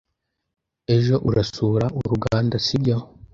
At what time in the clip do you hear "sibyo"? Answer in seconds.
2.65-2.97